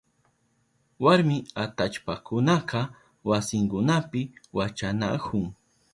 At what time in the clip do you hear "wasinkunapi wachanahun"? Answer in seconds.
3.29-5.45